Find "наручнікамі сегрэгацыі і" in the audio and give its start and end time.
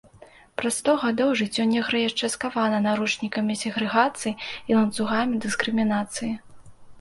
2.87-4.71